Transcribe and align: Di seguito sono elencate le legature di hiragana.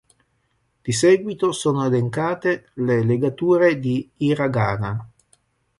Di 0.81 0.91
seguito 0.93 1.51
sono 1.51 1.85
elencate 1.85 2.69
le 2.73 3.03
legature 3.03 3.77
di 3.77 4.09
hiragana. 4.17 5.07